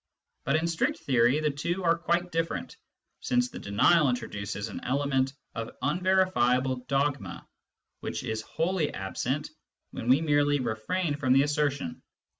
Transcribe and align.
But 0.45 0.55
in 0.55 0.65
strict 0.65 0.97
theory 0.97 1.39
the 1.41 1.51
two 1.51 1.83
are 1.83 1.95
quite 1.95 2.31
different, 2.31 2.75
since 3.19 3.49
the 3.51 3.59
denial 3.59 4.09
introduces 4.09 4.67
an 4.67 4.83
element 4.83 5.31
of 5.53 5.69
unverifiable 5.79 6.77
dogma 6.87 7.47
which 7.99 8.23
is 8.23 8.41
wholly 8.41 8.91
absent 8.91 9.51
when 9.91 10.09
we 10.09 10.19
merely 10.21 10.59
refrain 10.59 11.17
from 11.17 11.33
the 11.33 11.43
assertion. 11.43 12.01